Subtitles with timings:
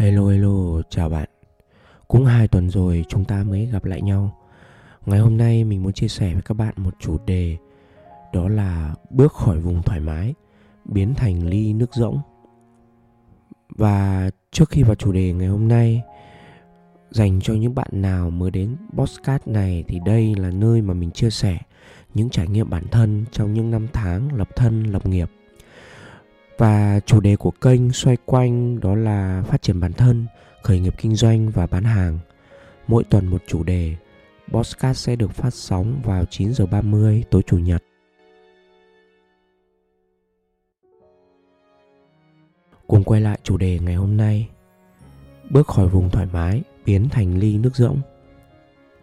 [0.00, 1.28] Hello hello, chào bạn.
[2.08, 4.36] Cũng hai tuần rồi chúng ta mới gặp lại nhau.
[5.06, 7.56] Ngày hôm nay mình muốn chia sẻ với các bạn một chủ đề
[8.32, 10.34] đó là bước khỏi vùng thoải mái,
[10.84, 12.18] biến thành ly nước rỗng.
[13.68, 16.02] Và trước khi vào chủ đề ngày hôm nay,
[17.10, 21.10] dành cho những bạn nào mới đến podcast này thì đây là nơi mà mình
[21.10, 21.58] chia sẻ
[22.14, 25.30] những trải nghiệm bản thân trong những năm tháng lập thân lập nghiệp
[26.60, 30.26] và chủ đề của kênh xoay quanh đó là phát triển bản thân,
[30.62, 32.18] khởi nghiệp kinh doanh và bán hàng.
[32.88, 33.94] Mỗi tuần một chủ đề.
[34.48, 37.82] podcast sẽ được phát sóng vào 9 giờ 30 tối chủ nhật.
[42.86, 44.48] Cùng quay lại chủ đề ngày hôm nay.
[45.50, 48.00] Bước khỏi vùng thoải mái, biến thành ly nước rỗng.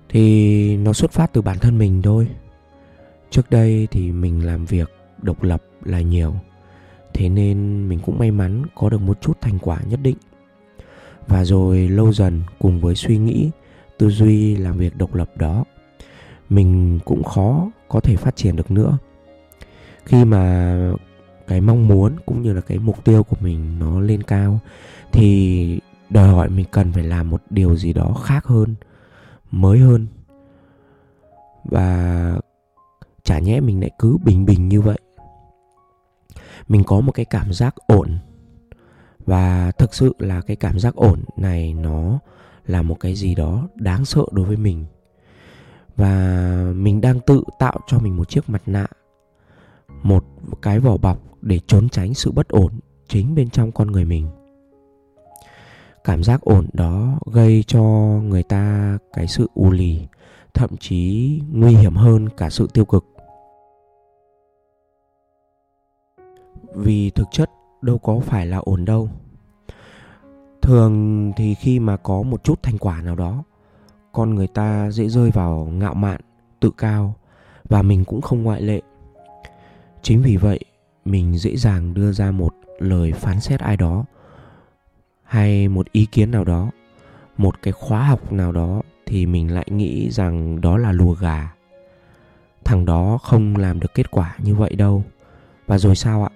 [0.10, 2.28] Thì nó xuất phát từ bản thân mình thôi.
[3.30, 4.90] Trước đây thì mình làm việc
[5.22, 6.36] độc lập là nhiều
[7.18, 10.18] thế nên mình cũng may mắn có được một chút thành quả nhất định.
[11.28, 13.50] Và rồi lâu dần cùng với suy nghĩ,
[13.98, 15.64] tư duy làm việc độc lập đó,
[16.50, 18.98] mình cũng khó có thể phát triển được nữa.
[20.06, 20.76] Khi mà
[21.48, 24.60] cái mong muốn cũng như là cái mục tiêu của mình nó lên cao,
[25.12, 28.76] thì đòi hỏi mình cần phải làm một điều gì đó khác hơn,
[29.52, 30.08] mới hơn.
[31.64, 32.40] Và
[33.24, 34.98] chả nhẽ mình lại cứ bình bình như vậy
[36.68, 38.18] mình có một cái cảm giác ổn.
[39.26, 42.20] Và thực sự là cái cảm giác ổn này nó
[42.66, 44.86] là một cái gì đó đáng sợ đối với mình.
[45.96, 48.88] Và mình đang tự tạo cho mình một chiếc mặt nạ,
[50.04, 50.26] một
[50.62, 54.28] cái vỏ bọc để trốn tránh sự bất ổn chính bên trong con người mình.
[56.04, 57.82] Cảm giác ổn đó gây cho
[58.24, 60.08] người ta cái sự u lì,
[60.54, 63.06] thậm chí nguy hiểm hơn cả sự tiêu cực.
[66.74, 67.52] Vì thực chất
[67.82, 69.10] đâu có phải là ổn đâu.
[70.62, 73.44] Thường thì khi mà có một chút thành quả nào đó,
[74.12, 76.22] con người ta dễ rơi vào ngạo mạn,
[76.60, 77.16] tự cao
[77.70, 78.82] và mình cũng không ngoại lệ.
[80.02, 80.60] Chính vì vậy,
[81.06, 84.06] mình dễ dàng đưa ra một lời phán xét ai đó
[85.24, 86.72] hay một ý kiến nào đó,
[87.38, 91.54] một cái khóa học nào đó thì mình lại nghĩ rằng đó là lùa gà.
[92.64, 95.04] Thằng đó không làm được kết quả như vậy đâu.
[95.68, 96.30] Và rồi sao ạ?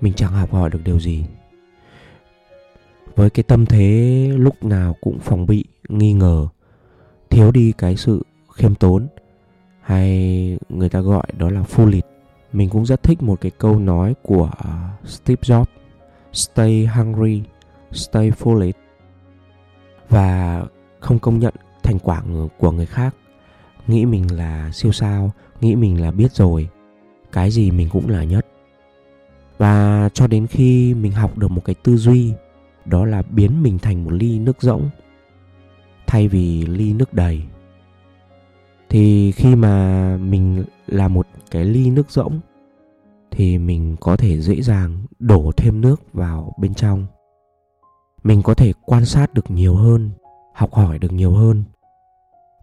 [0.00, 1.24] Mình chẳng học hỏi được điều gì.
[3.16, 6.48] Với cái tâm thế lúc nào cũng phòng bị, nghi ngờ,
[7.30, 8.22] thiếu đi cái sự
[8.54, 9.06] khiêm tốn,
[9.80, 12.06] hay người ta gọi đó là phu lịt,
[12.52, 14.50] mình cũng rất thích một cái câu nói của
[15.04, 15.64] Steve Jobs,
[16.32, 17.42] stay hungry,
[17.92, 18.72] stay foolish.
[20.08, 20.62] Và
[21.00, 22.22] không công nhận thành quả
[22.58, 23.14] của người khác.
[23.86, 26.68] Nghĩ mình là siêu sao, nghĩ mình là biết rồi,
[27.32, 28.46] cái gì mình cũng là nhất
[29.58, 32.32] và cho đến khi mình học được một cái tư duy,
[32.84, 34.88] đó là biến mình thành một ly nước rỗng.
[36.06, 37.42] Thay vì ly nước đầy.
[38.88, 42.40] Thì khi mà mình là một cái ly nước rỗng,
[43.30, 47.06] thì mình có thể dễ dàng đổ thêm nước vào bên trong.
[48.24, 50.10] Mình có thể quan sát được nhiều hơn,
[50.54, 51.64] học hỏi được nhiều hơn.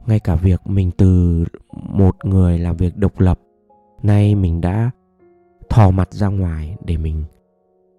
[0.05, 1.43] Ngay cả việc mình từ
[1.73, 3.39] một người làm việc độc lập,
[4.03, 4.91] nay mình đã
[5.73, 7.23] thò mặt ra ngoài để mình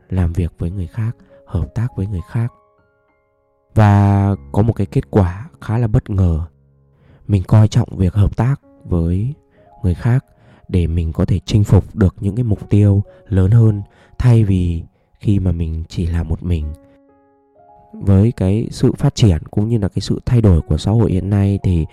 [0.08, 2.52] làm việc với người khác, hợp tác với người khác.
[3.74, 6.40] Và có một cái kết quả khá là bất ngờ.
[7.26, 9.34] Mình coi trọng việc hợp tác với
[9.82, 10.24] người khác
[10.68, 13.82] để mình có thể chinh phục được những cái mục tiêu lớn hơn,
[14.18, 14.82] thay vì
[15.20, 16.72] khi mà mình chỉ làm một mình.
[17.92, 21.12] Với cái sự phát triển cũng như là cái sự thay đổi của xã hội
[21.12, 21.86] hiện nay thì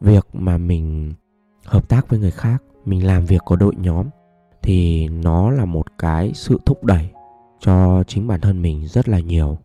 [0.00, 1.14] việc mà mình
[1.64, 4.06] hợp tác với người khác, mình làm việc có đội nhóm
[4.62, 7.08] thì nó là một cái sự thúc đẩy
[7.60, 9.58] cho chính bản thân mình rất là nhiều.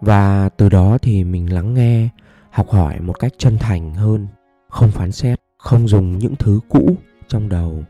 [0.00, 2.08] Và từ đó thì mình lắng nghe,
[2.50, 4.26] học hỏi một cách chân thành hơn,
[4.68, 6.96] không phán xét, không dùng những thứ cũ
[7.28, 7.84] trong đầu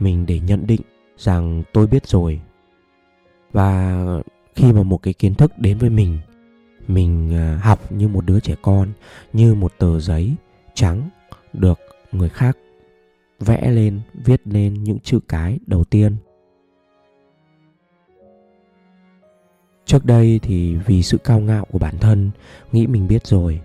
[0.00, 0.80] mình để nhận định
[1.16, 2.40] rằng tôi biết rồi.
[3.52, 3.96] Và
[4.54, 6.18] khi mà một cái kiến thức đến với mình
[6.88, 8.88] mình à, học như một đứa trẻ con,
[9.32, 10.34] như một tờ giấy
[10.74, 11.08] trắng
[11.52, 11.78] được
[12.12, 12.56] người khác
[13.40, 16.16] vẽ lên, viết lên những chữ cái đầu tiên.
[19.84, 22.30] Trước đây thì vì sự cao ngạo của bản thân,
[22.72, 23.60] nghĩ mình biết rồi,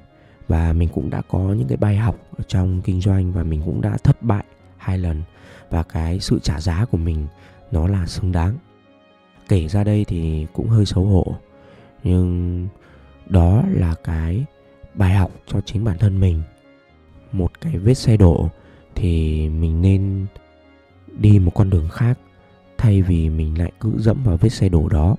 [0.47, 3.61] và mình cũng đã có những cái bài học ở trong kinh doanh và mình
[3.65, 4.43] cũng đã thất bại
[4.77, 5.21] hai lần,
[5.69, 7.27] và cái sự trả giá của mình
[7.71, 8.57] nó là xứng đáng.
[9.47, 11.35] Kể ra đây thì cũng hơi xấu hổ,
[12.03, 12.67] nhưng
[13.25, 14.45] đó là cái
[14.93, 16.41] bài học cho chính bản thân mình.
[17.31, 18.49] Một cái vết xe đổ
[18.95, 20.25] thì mình nên
[21.07, 22.19] đi một con đường khác,
[22.77, 25.15] thay vì mình lại cứ dẫm vào vết xe đổ đó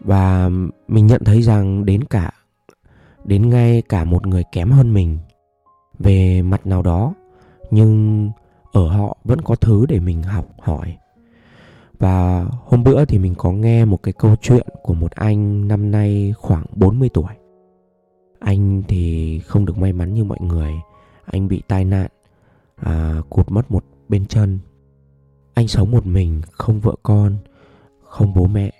[0.00, 0.50] và
[0.88, 2.30] mình nhận thấy rằng đến cả,
[3.24, 5.18] đến ngay cả một người kém hơn mình
[5.98, 7.14] về mặt nào đó,
[7.70, 8.30] nhưng
[8.72, 10.96] ở họ vẫn có thứ để mình học hỏi
[11.98, 15.90] và hôm bữa thì mình có nghe một cái câu chuyện của một anh năm
[15.90, 17.34] nay khoảng 40 tuổi.
[18.38, 20.72] Anh thì không được may mắn như mọi người.
[21.26, 22.06] Anh bị tai nạn,
[22.76, 24.58] à, cụt mất một bên chân.
[25.54, 27.36] Anh sống một mình, không vợ con,
[28.02, 28.72] không bố mẹ.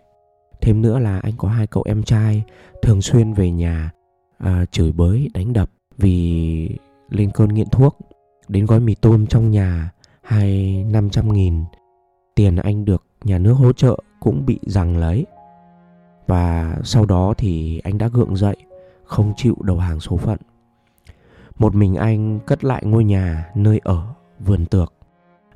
[0.60, 2.42] Thêm nữa là anh có hai cậu em trai
[2.82, 3.90] thường xuyên về nhà
[4.38, 6.68] à, chửi bới, đánh đập vì
[7.10, 7.98] lên cơn nghiện thuốc.
[8.48, 9.90] Đến gói mì tôm trong nhà
[10.22, 11.64] hay 500 nghìn
[12.34, 15.26] tiền anh được nhà nước hỗ trợ cũng bị giằng lấy
[16.26, 18.56] và sau đó thì anh đã gượng dậy
[19.04, 20.38] không chịu đầu hàng số phận
[21.58, 24.06] một mình anh cất lại ngôi nhà nơi ở,
[24.40, 24.92] vườn tược.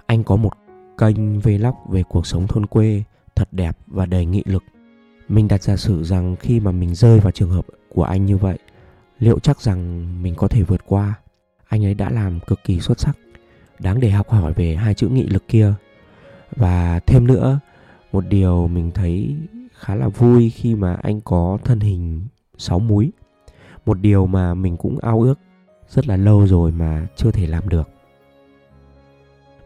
[0.06, 0.52] Anh có một
[0.98, 3.02] kênh vlog về cuộc sống thôn quê
[3.36, 4.64] thật đẹp và đầy nghị lực.
[5.28, 8.36] Mình đặt giả sử rằng khi mà mình rơi vào trường hợp của anh như
[8.36, 8.58] vậy,
[9.18, 11.14] liệu chắc rằng mình có thể vượt qua?
[11.68, 13.18] Anh ấy đã làm cực kỳ xuất sắc.
[13.78, 15.72] Đáng để học hỏi về hai chữ nghị lực kia.
[16.56, 17.60] Và thêm nữa,
[18.12, 19.36] một điều mình thấy
[19.72, 22.26] khá là vui khi mà anh có thân hình
[22.58, 23.12] sáu múi.
[23.86, 25.38] Một điều mà mình cũng ao ước
[25.90, 27.88] rất là lâu rồi mà chưa thể làm được.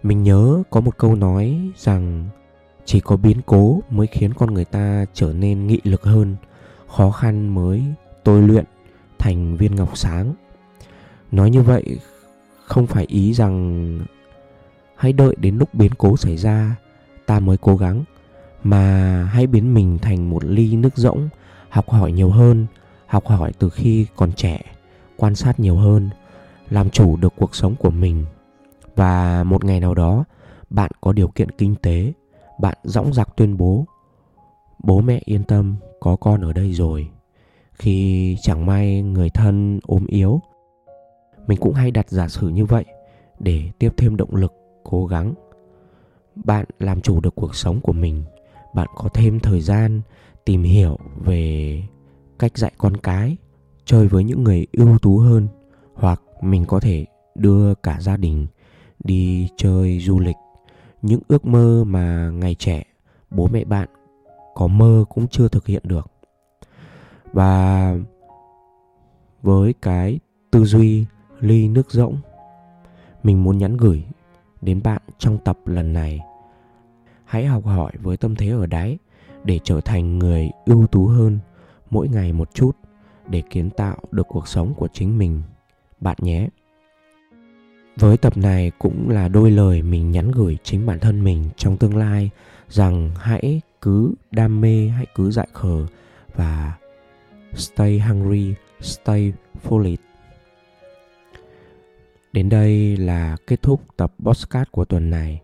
[0.03, 2.25] Mình nhớ có một câu nói rằng
[2.85, 6.37] chỉ có biến cố mới khiến con người ta trở nên nghị lực hơn,
[6.89, 7.83] khó khăn mới
[8.25, 8.65] tôi luyện
[9.19, 10.35] thành viên ngọc sáng.
[11.33, 11.99] Nói như vậy
[12.65, 13.99] không phải ý rằng
[14.97, 16.77] hãy đợi đến lúc biến cố xảy ra,
[17.27, 18.05] ta mới cố gắng,
[18.63, 21.29] mà hãy biến mình thành một ly nước rỗng,
[21.69, 22.67] học hỏi nhiều hơn,
[23.07, 24.61] học hỏi từ khi còn trẻ
[25.25, 26.11] quan sát nhiều hơn,
[26.71, 28.25] làm chủ được cuộc sống của mình.
[28.97, 30.25] Và một ngày nào đó,
[30.71, 32.13] bạn có điều kiện kinh tế,
[32.61, 33.85] bạn dõng dạc tuyên bố
[34.83, 37.09] bố mẹ yên tâm, có con ở đây rồi.
[37.73, 40.41] Khi chẳng may người thân ốm yếu,
[41.47, 42.85] mình cũng hay đặt giả sử như vậy
[43.39, 44.53] để tiếp thêm động lực,
[44.85, 45.35] cố gắng.
[46.35, 48.25] Bạn làm chủ được cuộc sống của mình,
[48.75, 50.01] bạn có thêm thời gian
[50.45, 51.83] tìm hiểu về
[52.39, 53.37] cách dạy con cái
[53.85, 55.49] chơi với những người ưu tú hơn,
[55.95, 58.47] hoặc mình có thể đưa cả gia đình
[59.05, 60.37] đi chơi du lịch.
[61.03, 62.83] Những ước mơ mà ngày trẻ,
[63.31, 63.89] bố mẹ bạn
[64.55, 66.11] có mơ cũng chưa thực hiện được.
[67.33, 67.95] Và
[69.43, 70.19] với cái
[70.51, 71.07] tư duy
[71.41, 72.17] ly nước rỗng,
[73.23, 74.05] mình muốn nhắn gửi
[74.61, 76.21] đến bạn trong tập lần này.
[77.25, 78.99] Hãy học hỏi với tâm thế ở đáy
[79.45, 81.39] để trở thành người ưu tú hơn
[81.91, 82.77] mỗi ngày một chút
[83.29, 85.43] để kiến tạo được cuộc sống của chính mình.
[86.01, 86.49] Bạn nhé.
[87.97, 91.77] Với tập này cũng là đôi lời mình nhắn gửi chính bản thân mình trong
[91.77, 92.31] tương lai
[92.69, 95.87] rằng hãy cứ đam mê, hãy cứ dại khờ
[96.35, 96.75] và
[97.55, 99.33] stay hungry, stay
[99.69, 99.97] foolish
[102.35, 105.41] đến đây là kết thúc tập podcast của tuần này.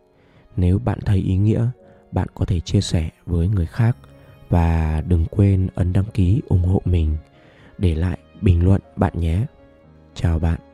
[0.56, 1.66] Nếu bạn thấy ý nghĩa,
[2.12, 3.96] bạn có thể chia sẻ với người khác
[4.48, 7.16] và đừng quên ấn đăng ký ủng hộ mình
[7.80, 9.46] để lại bình luận bạn nhé.
[10.14, 10.69] Chào bạn.